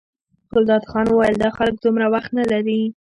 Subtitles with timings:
[0.51, 2.81] ګلداد خان وویل دا خلک دومره وخت نه لري.